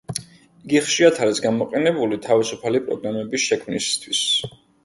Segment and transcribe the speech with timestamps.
[0.69, 4.27] იგი ხშირად არის გამოყენებული თავისუფალი პროგრამების შექმნისთვის.